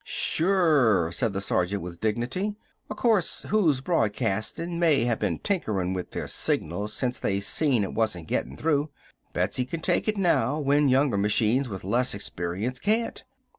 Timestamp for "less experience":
11.83-12.79